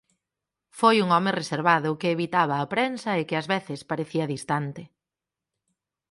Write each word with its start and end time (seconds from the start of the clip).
Foi 0.79 0.95
un 1.03 1.09
home 1.15 1.31
reservado 1.41 1.97
que 1.99 2.13
evitaba 2.15 2.55
á 2.63 2.65
prensa 2.75 3.11
e 3.19 3.21
que 3.27 3.35
ás 3.41 3.47
veces 3.53 3.79
parecía 3.91 4.31
distante. 4.35 4.83